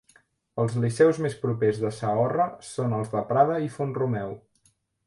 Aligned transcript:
Els 0.63 0.77
liceus 0.85 1.19
més 1.25 1.35
propers 1.43 1.83
de 1.83 1.91
Saorra 1.99 2.49
són 2.71 2.99
els 3.03 3.17
de 3.17 3.25
Prada 3.35 3.63
i 3.69 3.73
Font-romeu. 3.79 4.37